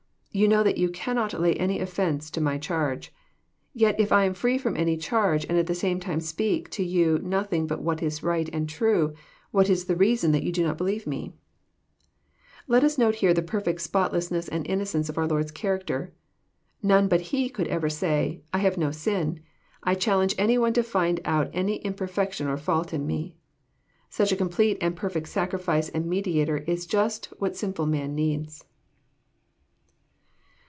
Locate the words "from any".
4.57-4.95